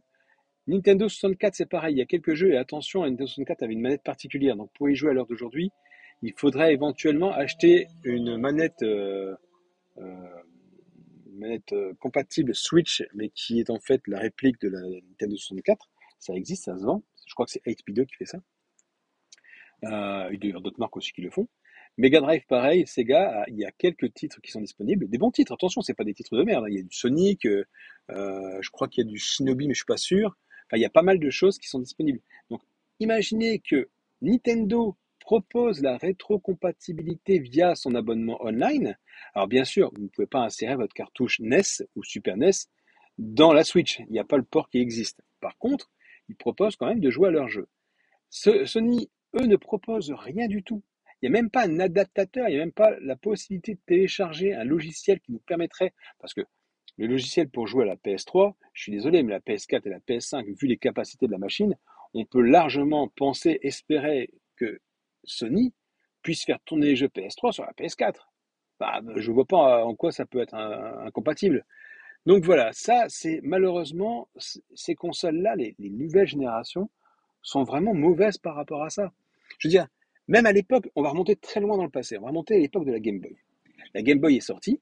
Nintendo 0.68 1.08
64, 1.08 1.56
c'est 1.56 1.66
pareil, 1.66 1.96
il 1.96 1.98
y 2.00 2.02
a 2.02 2.06
quelques 2.06 2.34
jeux. 2.34 2.54
Et 2.54 2.58
attention, 2.58 3.04
Nintendo 3.04 3.28
64 3.28 3.64
avait 3.64 3.74
une 3.74 3.82
manette 3.82 4.04
particulière. 4.04 4.56
Donc, 4.56 4.72
pour 4.74 4.90
y 4.90 4.96
jouer 4.96 5.12
à 5.12 5.14
l'heure 5.14 5.28
d'aujourd'hui, 5.28 5.72
il 6.22 6.34
faudrait 6.34 6.74
éventuellement 6.74 7.32
acheter 7.32 7.88
une 8.04 8.38
manette, 8.38 8.82
euh, 8.84 9.36
euh, 9.98 10.44
euh, 11.72 11.94
compatible 12.00 12.56
Switch, 12.56 13.04
mais 13.14 13.30
qui 13.30 13.60
est 13.60 13.70
en 13.70 13.80
fait 13.80 14.02
la 14.08 14.20
réplique 14.20 14.60
de 14.62 14.70
la 14.70 14.82
Nintendo 14.82 15.36
64. 15.36 15.90
Ça 16.20 16.34
existe, 16.34 16.66
ça 16.66 16.78
se 16.78 16.84
vend. 16.84 17.04
Je 17.28 17.34
crois 17.34 17.46
que 17.46 17.52
c'est 17.52 17.62
8 17.66 18.06
qui 18.06 18.16
fait 18.16 18.26
ça. 18.26 18.40
Il 19.84 20.40
y 20.44 20.52
a 20.52 20.60
d'autres 20.60 20.80
marques 20.80 20.98
aussi 20.98 21.12
qui 21.12 21.22
le 21.22 21.30
font. 21.30 21.48
Mega 21.98 22.22
Drive, 22.22 22.46
pareil, 22.48 22.86
Sega, 22.86 23.44
il 23.48 23.58
y 23.58 23.66
a 23.66 23.72
quelques 23.72 24.14
titres 24.14 24.40
qui 24.42 24.52
sont 24.52 24.62
disponibles, 24.62 25.10
des 25.10 25.18
bons 25.18 25.32
titres. 25.32 25.54
Attention, 25.54 25.82
c'est 25.82 25.96
pas 25.96 26.04
des 26.04 26.14
titres 26.14 26.38
de 26.38 26.44
merde. 26.44 26.66
Hein. 26.66 26.70
Il 26.70 26.76
y 26.76 26.80
a 26.80 26.84
du 26.84 26.96
Sonic, 26.96 27.46
euh, 27.48 27.66
euh, 28.12 28.62
je 28.62 28.70
crois 28.70 28.88
qu'il 28.88 29.04
y 29.04 29.08
a 29.08 29.12
du 29.12 29.18
Shinobi, 29.18 29.68
mais 29.68 29.74
je 29.74 29.80
suis 29.80 29.86
pas 29.86 29.98
sûr. 29.98 30.38
Enfin, 30.68 30.78
il 30.78 30.82
y 30.82 30.86
a 30.86 30.92
pas 30.92 31.02
mal 31.02 31.20
de 31.20 31.30
choses 31.32 31.58
qui 31.58 31.68
sont 31.68 31.80
disponibles. 31.80 32.20
Donc, 32.52 32.62
imaginez 33.00 33.60
que 33.60 33.90
Nintendo 34.22 34.96
propose 35.20 35.82
la 35.82 35.98
rétrocompatibilité 35.98 37.40
via 37.40 37.74
son 37.74 37.96
abonnement 37.96 38.46
online. 38.46 38.96
Alors, 39.34 39.48
bien 39.48 39.66
sûr, 39.66 39.92
vous 39.96 40.04
ne 40.04 40.08
pouvez 40.08 40.28
pas 40.28 40.42
insérer 40.42 40.76
votre 40.76 40.94
cartouche 40.94 41.40
NES 41.40 41.84
ou 41.96 42.04
Super 42.04 42.38
NES 42.38 42.52
dans 43.18 43.54
la 43.54 43.64
Switch. 43.64 44.00
Il 44.02 44.12
n'y 44.12 44.20
a 44.20 44.24
pas 44.24 44.38
le 44.38 44.44
port 44.44 44.70
qui 44.70 44.78
existe. 44.78 45.22
Par 45.42 45.58
contre, 45.58 45.90
ils 46.30 46.36
proposent 46.36 46.76
quand 46.76 46.88
même 46.88 47.00
de 47.00 47.10
jouer 47.10 47.30
à 47.30 47.32
leur 47.32 47.48
jeu. 47.48 47.68
Sony, 48.30 49.10
eux, 49.34 49.48
ne 49.48 49.56
proposent 49.56 50.12
rien 50.12 50.48
du 50.48 50.62
tout. 50.62 50.84
Il 51.22 51.30
n'y 51.30 51.36
a 51.36 51.42
même 51.42 51.50
pas 51.50 51.66
un 51.66 51.80
adaptateur, 51.80 52.48
il 52.48 52.56
n'y 52.56 52.58
a 52.58 52.64
même 52.64 52.72
pas 52.72 52.98
la 53.00 53.16
possibilité 53.16 53.74
de 53.74 53.80
télécharger 53.86 54.54
un 54.54 54.64
logiciel 54.64 55.20
qui 55.20 55.32
nous 55.32 55.40
permettrait, 55.40 55.94
parce 56.20 56.34
que 56.34 56.42
le 56.98 57.08
logiciel 57.08 57.50
pour 57.50 57.68
jouer 57.68 57.84
à 57.84 57.88
la 57.88 57.96
PS3, 57.96 58.54
je 58.74 58.84
suis 58.84 58.92
désolé, 58.92 59.24
mais 59.24 59.32
la 59.32 59.40
PS4 59.40 59.82
et 59.86 59.90
la 59.90 60.00
PS5, 60.00 60.60
vu 60.60 60.68
les 60.68 60.78
capacités 60.78 61.28
de 61.28 61.32
la 61.32 61.38
machine, 61.38 61.76
on 62.14 62.26
peut 62.26 62.42
largement 62.42 63.08
penser, 63.08 63.60
espérer 63.62 64.32
que 64.56 64.80
Sony 65.24 65.74
puisse 66.22 66.44
faire 66.44 66.60
tourner 66.62 66.88
les 66.88 66.96
jeux 66.96 67.08
PS3 67.08 67.52
sur 67.52 67.64
la 67.66 67.74
PS4. 67.74 68.16
Bah, 68.80 69.02
je 69.16 69.30
ne 69.30 69.36
vois 69.36 69.46
pas 69.46 69.86
en 69.86 69.96
quoi 69.96 70.12
ça 70.12 70.26
peut 70.26 70.40
être 70.40 70.54
incompatible. 70.54 71.66
Donc 72.26 72.44
voilà, 72.44 72.74
ça, 72.74 73.06
c'est 73.08 73.40
malheureusement, 73.44 74.28
ces 74.76 74.96
consoles-là, 74.96 75.56
les, 75.56 75.76
les, 75.80 75.90
nouvelles 75.90 76.28
générations, 76.28 76.90
sont 77.42 77.64
vraiment 77.64 77.94
mauvaises 77.94 78.38
par 78.38 78.56
rapport 78.56 78.84
à 78.84 78.90
ça. 78.90 79.14
Je 79.60 79.68
veux 79.68 79.72
dire, 79.72 79.88
même 80.28 80.46
à 80.46 80.52
l'époque, 80.52 80.90
on 80.96 81.02
va 81.02 81.10
remonter 81.10 81.36
très 81.36 81.60
loin 81.60 81.78
dans 81.78 81.84
le 81.84 81.90
passé, 81.90 82.18
on 82.18 82.22
va 82.22 82.28
remonter 82.28 82.56
à 82.56 82.60
l'époque 82.60 82.86
de 82.86 82.92
la 82.92 83.00
Game 83.00 83.20
Boy. 83.20 83.36
La 83.94 84.02
Game 84.02 84.20
Boy 84.20 84.38
est 84.38 84.42
sortie, 84.42 84.80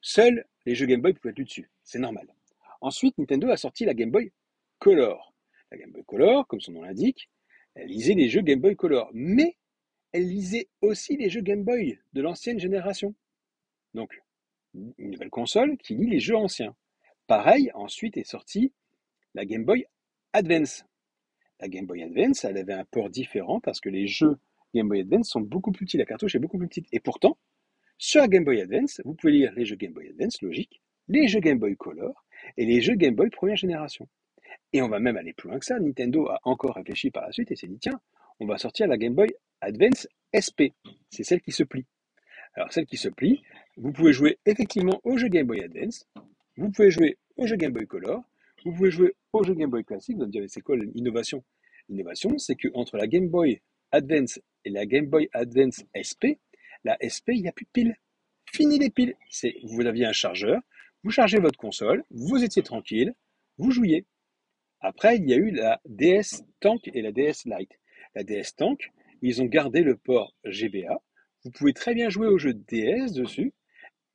seuls 0.00 0.46
les 0.64 0.74
jeux 0.74 0.86
Game 0.86 1.00
Boy 1.00 1.12
pouvaient 1.14 1.30
être 1.30 1.42
dessus, 1.42 1.68
c'est 1.82 1.98
normal. 1.98 2.26
Ensuite, 2.80 3.16
Nintendo 3.18 3.50
a 3.50 3.56
sorti 3.56 3.84
la 3.84 3.94
Game 3.94 4.10
Boy 4.10 4.32
Color. 4.78 5.34
La 5.70 5.78
Game 5.78 5.90
Boy 5.90 6.04
Color, 6.04 6.46
comme 6.46 6.60
son 6.60 6.72
nom 6.72 6.82
l'indique, 6.82 7.28
elle 7.74 7.88
lisait 7.88 8.14
les 8.14 8.28
jeux 8.28 8.42
Game 8.42 8.60
Boy 8.60 8.76
Color, 8.76 9.10
mais 9.12 9.56
elle 10.12 10.28
lisait 10.28 10.68
aussi 10.80 11.16
les 11.16 11.28
jeux 11.28 11.40
Game 11.40 11.64
Boy 11.64 11.98
de 12.12 12.22
l'ancienne 12.22 12.58
génération. 12.58 13.14
Donc, 13.94 14.20
une 14.74 15.10
nouvelle 15.10 15.30
console 15.30 15.76
qui 15.78 15.94
lit 15.94 16.08
les 16.08 16.20
jeux 16.20 16.36
anciens. 16.36 16.76
Pareil, 17.26 17.70
ensuite 17.74 18.16
est 18.16 18.24
sortie 18.24 18.72
la 19.34 19.44
Game 19.44 19.64
Boy 19.64 19.86
Advance. 20.32 20.84
La 21.60 21.68
Game 21.68 21.86
Boy 21.86 22.02
Advance, 22.02 22.44
elle 22.44 22.58
avait 22.58 22.72
un 22.72 22.84
port 22.84 23.10
différent 23.10 23.60
parce 23.60 23.80
que 23.80 23.88
les 23.88 24.06
jeux 24.06 24.38
Game 24.76 24.88
Boy 24.88 25.00
Advance 25.00 25.30
sont 25.30 25.40
beaucoup 25.40 25.72
plus 25.72 25.86
petits, 25.86 25.96
la 25.96 26.04
cartouche 26.04 26.34
est 26.34 26.38
beaucoup 26.38 26.58
plus 26.58 26.68
petite. 26.68 26.86
Et 26.92 27.00
pourtant, 27.00 27.38
sur 27.98 28.20
la 28.20 28.28
Game 28.28 28.44
Boy 28.44 28.60
Advance, 28.60 29.00
vous 29.04 29.14
pouvez 29.14 29.32
lire 29.32 29.52
les 29.56 29.64
jeux 29.64 29.76
Game 29.76 29.92
Boy 29.92 30.08
Advance, 30.10 30.42
logique, 30.42 30.82
les 31.08 31.28
jeux 31.28 31.40
Game 31.40 31.58
Boy 31.58 31.76
Color 31.76 32.24
et 32.56 32.66
les 32.66 32.80
jeux 32.80 32.94
Game 32.94 33.14
Boy 33.14 33.30
première 33.30 33.56
génération. 33.56 34.06
Et 34.72 34.82
on 34.82 34.88
va 34.88 35.00
même 35.00 35.16
aller 35.16 35.32
plus 35.32 35.48
loin 35.48 35.58
que 35.58 35.64
ça. 35.64 35.78
Nintendo 35.80 36.28
a 36.28 36.38
encore 36.44 36.74
réfléchi 36.74 37.10
par 37.10 37.24
la 37.24 37.32
suite 37.32 37.50
et 37.50 37.56
s'est 37.56 37.66
dit 37.66 37.78
tiens, 37.78 38.00
on 38.38 38.46
va 38.46 38.58
sortir 38.58 38.86
la 38.86 38.98
Game 38.98 39.14
Boy 39.14 39.28
Advance 39.60 40.06
SP. 40.36 40.76
C'est 41.10 41.24
celle 41.24 41.40
qui 41.40 41.52
se 41.52 41.64
plie. 41.64 41.86
Alors 42.54 42.72
celle 42.72 42.86
qui 42.86 42.96
se 42.96 43.08
plie, 43.08 43.42
vous 43.76 43.92
pouvez 43.92 44.12
jouer 44.12 44.38
effectivement 44.44 45.00
au 45.04 45.16
jeu 45.16 45.28
Game 45.28 45.46
Boy 45.46 45.62
Advance, 45.62 46.06
vous 46.56 46.70
pouvez 46.70 46.90
jouer 46.90 47.18
au 47.36 47.46
jeu 47.46 47.56
Game 47.56 47.72
Boy 47.72 47.86
Color, 47.86 48.22
vous 48.64 48.72
pouvez 48.72 48.90
jouer 48.90 49.14
au 49.32 49.42
jeu 49.42 49.54
Game 49.54 49.70
Boy 49.70 49.84
classique, 49.84 50.16
vous 50.16 50.22
allez 50.22 50.32
dire 50.32 50.44
c'est 50.48 50.60
quoi 50.60 50.76
l'innovation 50.76 51.44
L'innovation, 51.88 52.36
c'est 52.38 52.56
que 52.56 52.68
entre 52.74 52.96
la 52.96 53.06
Game 53.06 53.28
Boy 53.28 53.60
Advance 53.92 54.40
et 54.64 54.70
la 54.70 54.86
Game 54.86 55.06
Boy 55.06 55.28
Advance 55.32 55.84
SP, 55.94 56.38
la 56.84 56.96
SP, 57.02 57.34
il 57.34 57.42
n'y 57.42 57.48
a 57.48 57.52
plus 57.52 57.64
de 57.64 57.70
piles. 57.70 57.96
Fini 58.52 58.78
les 58.78 58.90
piles. 58.90 59.14
C'est, 59.30 59.56
vous 59.64 59.86
aviez 59.86 60.06
un 60.06 60.12
chargeur, 60.12 60.60
vous 61.02 61.10
chargez 61.10 61.38
votre 61.38 61.58
console, 61.58 62.04
vous 62.10 62.42
étiez 62.42 62.62
tranquille, 62.62 63.14
vous 63.58 63.70
jouiez. 63.70 64.06
Après, 64.80 65.16
il 65.16 65.28
y 65.28 65.32
a 65.32 65.36
eu 65.36 65.50
la 65.50 65.80
DS 65.86 66.44
Tank 66.60 66.88
et 66.92 67.02
la 67.02 67.12
DS 67.12 67.44
Lite. 67.46 67.78
La 68.14 68.24
DS 68.24 68.54
Tank, 68.56 68.92
ils 69.22 69.42
ont 69.42 69.46
gardé 69.46 69.82
le 69.82 69.96
port 69.96 70.34
GBA. 70.44 71.02
Vous 71.44 71.50
pouvez 71.50 71.72
très 71.72 71.94
bien 71.94 72.08
jouer 72.08 72.26
au 72.26 72.38
jeu 72.38 72.54
DS 72.54 73.12
dessus 73.12 73.52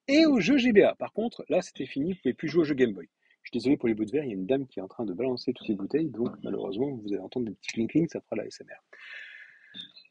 et 0.08 0.26
au 0.26 0.40
jeu 0.40 0.58
GBA. 0.58 0.96
Par 0.96 1.14
contre, 1.14 1.46
là, 1.50 1.62
c'était 1.62 1.86
fini, 1.86 2.12
vous 2.12 2.18
ne 2.18 2.22
pouvez 2.22 2.34
plus 2.34 2.48
jouer 2.48 2.62
au 2.62 2.66
jeu 2.66 2.76
Game 2.76 2.94
Boy. 2.94 3.08
Je 3.44 3.50
suis 3.50 3.60
désolé 3.60 3.78
pour 3.78 3.88
les 3.88 3.96
bouts 3.96 4.06
de 4.06 4.12
verre, 4.12 4.24
il 4.24 4.30
y 4.30 4.32
a 4.32 4.36
une 4.36 4.46
dame 4.46 4.68
qui 4.68 4.80
est 4.80 4.84
en 4.84 4.88
train 4.88 5.06
de 5.06 5.14
balancer 5.14 5.52
toutes 5.54 5.68
les 5.68 5.76
bouteilles, 5.76 6.10
donc 6.10 6.32
malheureusement, 6.44 6.92
vous 6.92 7.08
allez 7.12 7.22
entendre 7.22 7.48
des 7.48 7.56
petits 7.56 7.88
clink 7.88 8.10
ça 8.12 8.22
fera 8.22 8.36
la 8.36 8.50
SMR. 8.50 8.76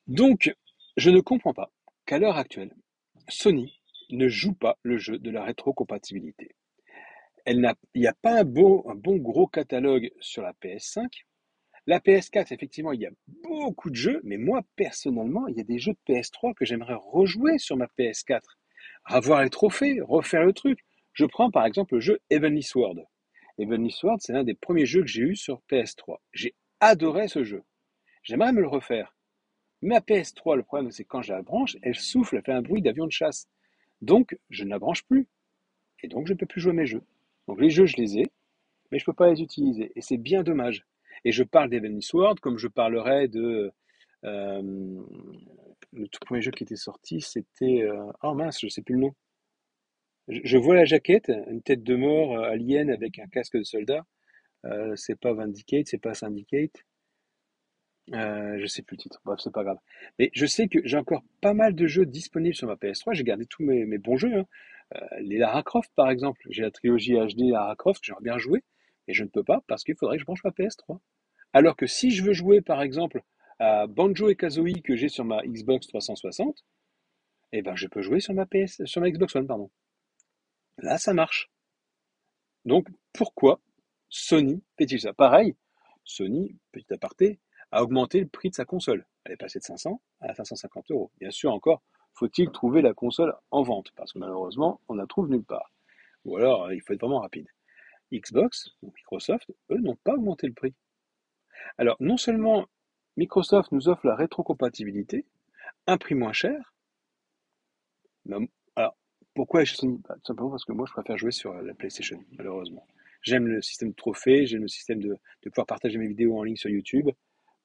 Donc, 0.06 0.54
je 0.96 1.10
ne 1.10 1.20
comprends 1.20 1.54
pas 1.54 1.70
qu'à 2.06 2.18
l'heure 2.18 2.36
actuelle, 2.36 2.74
Sony 3.28 3.80
ne 4.10 4.28
joue 4.28 4.54
pas 4.54 4.78
le 4.82 4.98
jeu 4.98 5.18
de 5.18 5.30
la 5.30 5.44
rétrocompatibilité. 5.44 6.56
Il 7.46 7.74
n'y 7.94 8.06
a 8.06 8.14
pas 8.14 8.40
un 8.40 8.44
bon, 8.44 8.82
un 8.88 8.94
bon 8.94 9.16
gros 9.16 9.46
catalogue 9.46 10.10
sur 10.20 10.42
la 10.42 10.52
PS5. 10.52 11.08
La 11.86 11.98
PS4, 11.98 12.52
effectivement, 12.52 12.92
il 12.92 13.00
y 13.00 13.06
a 13.06 13.10
beaucoup 13.26 13.90
de 13.90 13.96
jeux, 13.96 14.20
mais 14.22 14.36
moi, 14.36 14.62
personnellement, 14.76 15.48
il 15.48 15.56
y 15.56 15.60
a 15.60 15.64
des 15.64 15.78
jeux 15.78 15.94
de 15.94 16.14
PS3 16.14 16.54
que 16.54 16.64
j'aimerais 16.64 16.94
rejouer 16.94 17.58
sur 17.58 17.76
ma 17.76 17.86
PS4. 17.98 18.42
Avoir 19.04 19.42
les 19.42 19.50
trophées, 19.50 20.00
refaire 20.00 20.44
le 20.44 20.52
truc. 20.52 20.80
Je 21.12 21.24
prends 21.24 21.50
par 21.50 21.64
exemple 21.64 21.94
le 21.94 22.00
jeu 22.00 22.20
Heavenly 22.30 22.62
Sword. 22.62 22.96
Heavenly 23.58 23.90
Sword, 23.90 24.18
c'est 24.20 24.32
l'un 24.32 24.44
des 24.44 24.54
premiers 24.54 24.86
jeux 24.86 25.00
que 25.00 25.08
j'ai 25.08 25.22
eu 25.22 25.36
sur 25.36 25.62
PS3. 25.70 26.18
J'ai 26.32 26.54
adoré 26.80 27.28
ce 27.28 27.42
jeu. 27.42 27.62
J'aimerais 28.22 28.52
me 28.52 28.60
le 28.60 28.68
refaire. 28.68 29.14
Ma 29.82 30.00
PS3, 30.00 30.56
le 30.56 30.62
problème, 30.62 30.90
c'est 30.90 31.04
quand 31.04 31.22
je 31.22 31.32
la 31.32 31.42
branche, 31.42 31.76
elle 31.82 31.94
souffle, 31.94 32.36
elle 32.36 32.42
fait 32.42 32.52
un 32.52 32.62
bruit 32.62 32.82
d'avion 32.82 33.06
de 33.06 33.12
chasse. 33.12 33.48
Donc, 34.02 34.38
je 34.50 34.64
ne 34.64 34.70
la 34.70 34.78
branche 34.78 35.04
plus. 35.04 35.26
Et 36.02 36.08
donc, 36.08 36.26
je 36.26 36.32
ne 36.32 36.38
peux 36.38 36.46
plus 36.46 36.60
jouer 36.60 36.72
mes 36.72 36.86
jeux. 36.86 37.02
Donc, 37.48 37.60
les 37.60 37.70
jeux, 37.70 37.86
je 37.86 37.96
les 37.96 38.18
ai, 38.18 38.30
mais 38.90 38.98
je 38.98 39.04
ne 39.04 39.06
peux 39.06 39.14
pas 39.14 39.30
les 39.30 39.42
utiliser. 39.42 39.92
Et 39.96 40.00
c'est 40.02 40.18
bien 40.18 40.42
dommage. 40.42 40.84
Et 41.24 41.32
je 41.32 41.42
parle 41.42 41.70
d'Heavenly 41.70 42.02
Sword 42.02 42.36
comme 42.40 42.58
je 42.58 42.68
parlerai 42.68 43.28
de. 43.28 43.72
Euh, 44.24 45.02
le 45.92 46.06
tout 46.08 46.20
premier 46.20 46.42
jeu 46.42 46.50
qui 46.50 46.64
était 46.64 46.76
sorti, 46.76 47.20
c'était. 47.20 47.82
Euh, 47.82 48.12
oh 48.22 48.34
mince, 48.34 48.60
je 48.60 48.66
ne 48.66 48.70
sais 48.70 48.82
plus 48.82 48.94
le 48.94 49.00
nom. 49.00 49.14
Je, 50.28 50.58
vois 50.58 50.76
la 50.76 50.84
jaquette, 50.84 51.30
une 51.48 51.60
tête 51.62 51.82
de 51.82 51.96
mort 51.96 52.38
euh, 52.38 52.50
alien 52.50 52.90
avec 52.90 53.18
un 53.18 53.26
casque 53.26 53.56
de 53.56 53.64
soldat. 53.64 54.06
C'est 54.94 55.18
pas 55.18 55.32
Vindicate, 55.32 55.88
c'est 55.88 55.98
pas 55.98 56.12
Syndicate. 56.12 56.84
Euh, 58.12 58.58
je 58.58 58.66
sais 58.66 58.82
plus 58.82 58.96
le 58.96 59.02
titre, 59.02 59.20
bref, 59.24 59.38
c'est 59.42 59.52
pas 59.52 59.62
grave. 59.62 59.78
Mais 60.18 60.30
je 60.34 60.46
sais 60.46 60.68
que 60.68 60.80
j'ai 60.84 60.96
encore 60.96 61.22
pas 61.40 61.54
mal 61.54 61.74
de 61.74 61.86
jeux 61.86 62.06
disponibles 62.06 62.54
sur 62.54 62.66
ma 62.66 62.74
PS3. 62.74 63.14
J'ai 63.14 63.24
gardé 63.24 63.46
tous 63.46 63.62
mes, 63.62 63.98
bons 63.98 64.16
jeux. 64.16 64.34
Hein. 64.34 64.46
Euh, 64.96 65.06
les 65.20 65.38
Lara 65.38 65.62
Croft, 65.62 65.92
par 65.94 66.10
exemple. 66.10 66.40
J'ai 66.50 66.62
la 66.62 66.70
trilogie 66.70 67.14
HD 67.14 67.50
Lara 67.50 67.76
Croft 67.76 68.02
j'aimerais 68.04 68.22
bien 68.22 68.38
jouer, 68.38 68.64
mais 69.06 69.14
je 69.14 69.22
ne 69.22 69.28
peux 69.28 69.44
pas 69.44 69.62
parce 69.68 69.84
qu'il 69.84 69.94
faudrait 69.96 70.16
que 70.16 70.20
je 70.20 70.26
branche 70.26 70.42
ma 70.44 70.50
PS3. 70.50 70.98
Alors 71.52 71.76
que 71.76 71.86
si 71.86 72.10
je 72.10 72.24
veux 72.24 72.32
jouer, 72.32 72.60
par 72.60 72.82
exemple, 72.82 73.22
à 73.58 73.86
Banjo 73.86 74.28
et 74.28 74.36
Kazooie 74.36 74.82
que 74.82 74.96
j'ai 74.96 75.08
sur 75.08 75.24
ma 75.24 75.42
Xbox 75.42 75.86
360, 75.88 76.64
eh 77.52 77.62
ben, 77.62 77.76
je 77.76 77.86
peux 77.88 78.02
jouer 78.02 78.20
sur 78.20 78.34
ma 78.34 78.46
PS, 78.46 78.84
sur 78.84 79.00
ma 79.00 79.10
Xbox 79.10 79.34
One, 79.36 79.46
pardon. 79.46 79.70
Là, 80.78 80.98
ça 80.98 81.12
marche. 81.12 81.50
Donc, 82.64 82.88
pourquoi 83.12 83.60
Sony 84.08 84.62
fait-il 84.78 85.00
ça? 85.00 85.12
Pareil, 85.12 85.56
Sony, 86.04 86.56
petit 86.72 86.92
aparté, 86.92 87.40
a 87.72 87.82
augmenté 87.82 88.20
le 88.20 88.28
prix 88.28 88.50
de 88.50 88.54
sa 88.54 88.64
console. 88.64 89.06
Elle 89.24 89.32
est 89.32 89.36
passée 89.36 89.58
de 89.58 89.64
500 89.64 90.00
à 90.20 90.34
550 90.34 90.90
euros. 90.90 91.10
Bien 91.20 91.30
sûr, 91.30 91.52
encore, 91.52 91.82
faut-il 92.14 92.50
trouver 92.50 92.82
la 92.82 92.94
console 92.94 93.34
en 93.50 93.62
vente 93.62 93.92
Parce 93.96 94.12
que 94.12 94.18
malheureusement, 94.18 94.80
on 94.88 94.94
la 94.94 95.06
trouve 95.06 95.28
nulle 95.28 95.44
part. 95.44 95.72
Ou 96.24 96.36
alors, 96.36 96.72
il 96.72 96.80
faut 96.82 96.92
être 96.92 97.00
vraiment 97.00 97.20
rapide. 97.20 97.48
Xbox, 98.12 98.70
ou 98.82 98.92
Microsoft, 98.94 99.50
eux, 99.70 99.78
n'ont 99.78 99.96
pas 99.96 100.14
augmenté 100.14 100.46
le 100.46 100.52
prix. 100.52 100.74
Alors, 101.78 101.96
non 102.00 102.16
seulement 102.16 102.66
Microsoft 103.16 103.72
nous 103.72 103.88
offre 103.88 104.06
la 104.06 104.16
rétrocompatibilité, 104.16 105.26
un 105.86 105.96
prix 105.96 106.14
moins 106.14 106.32
cher, 106.32 106.74
alors, 108.76 108.96
pourquoi 109.34 109.64
chez 109.64 109.76
Sony 109.76 110.00
Tout 110.02 110.26
simplement 110.26 110.50
parce 110.50 110.64
que 110.64 110.72
moi, 110.72 110.86
je 110.86 110.92
préfère 110.92 111.16
jouer 111.16 111.32
sur 111.32 111.54
la 111.54 111.74
PlayStation, 111.74 112.22
malheureusement. 112.32 112.86
J'aime 113.22 113.46
le 113.46 113.60
système 113.62 113.90
de 113.90 113.94
trophées, 113.94 114.46
j'aime 114.46 114.62
le 114.62 114.68
système 114.68 115.00
de 115.00 115.18
pouvoir 115.44 115.66
partager 115.66 115.98
mes 115.98 116.06
vidéos 116.06 116.38
en 116.38 116.42
ligne 116.42 116.56
sur 116.56 116.70
YouTube 116.70 117.10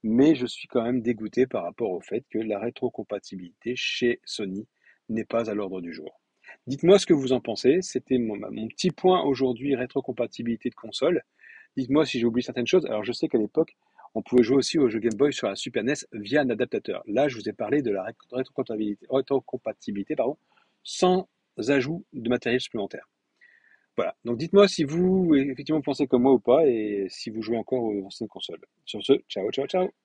mais 0.05 0.35
je 0.35 0.45
suis 0.45 0.67
quand 0.67 0.83
même 0.83 1.01
dégoûté 1.01 1.47
par 1.47 1.63
rapport 1.63 1.89
au 1.89 1.99
fait 1.99 2.23
que 2.29 2.37
la 2.37 2.59
rétrocompatibilité 2.59 3.73
chez 3.75 4.19
Sony 4.23 4.67
n'est 5.09 5.25
pas 5.25 5.49
à 5.49 5.55
l'ordre 5.55 5.81
du 5.81 5.93
jour. 5.93 6.21
Dites-moi 6.67 6.99
ce 6.99 7.07
que 7.07 7.13
vous 7.15 7.33
en 7.33 7.41
pensez. 7.41 7.79
C'était 7.81 8.19
mon, 8.19 8.37
petit 8.67 8.91
point 8.91 9.23
aujourd'hui, 9.23 9.75
rétrocompatibilité 9.75 10.69
de 10.69 10.75
console. 10.75 11.23
Dites-moi 11.75 12.05
si 12.05 12.19
j'ai 12.19 12.25
oublié 12.25 12.45
certaines 12.45 12.67
choses. 12.67 12.85
Alors 12.85 13.03
je 13.03 13.13
sais 13.13 13.27
qu'à 13.27 13.39
l'époque, 13.39 13.75
on 14.13 14.21
pouvait 14.21 14.43
jouer 14.43 14.57
aussi 14.57 14.77
au 14.77 14.89
jeu 14.89 14.99
Game 14.99 15.15
Boy 15.15 15.33
sur 15.33 15.47
la 15.47 15.55
Super 15.55 15.83
NES 15.83 15.95
via 16.13 16.41
un 16.41 16.49
adaptateur. 16.51 17.01
Là, 17.07 17.27
je 17.27 17.35
vous 17.35 17.49
ai 17.49 17.53
parlé 17.53 17.81
de 17.81 17.89
la 17.89 18.05
rétrocompatibilité, 19.09 20.15
sans 20.83 21.27
ajout 21.67 22.05
de 22.13 22.29
matériel 22.29 22.61
supplémentaire. 22.61 23.09
Voilà. 23.97 24.15
Donc 24.25 24.37
dites-moi 24.37 24.67
si 24.67 24.83
vous 24.83 25.33
effectivement 25.35 25.81
pensez 25.81 26.07
comme 26.07 26.23
moi 26.23 26.33
ou 26.33 26.39
pas 26.39 26.65
et 26.67 27.07
si 27.09 27.29
vous 27.29 27.41
jouez 27.41 27.57
encore 27.57 27.83
aux 27.83 28.05
anciennes 28.05 28.27
consoles. 28.29 28.65
Sur 28.85 29.03
ce, 29.03 29.13
ciao, 29.29 29.49
ciao, 29.51 29.67
ciao. 29.67 29.95